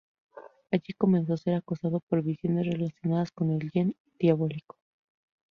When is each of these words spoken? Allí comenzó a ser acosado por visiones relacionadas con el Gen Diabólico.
Allí 0.71 0.93
comenzó 0.97 1.33
a 1.35 1.37
ser 1.37 1.53
acosado 1.53 1.99
por 1.99 2.23
visiones 2.23 2.65
relacionadas 2.65 3.31
con 3.31 3.51
el 3.51 3.69
Gen 3.69 3.95
Diabólico. 4.17 4.79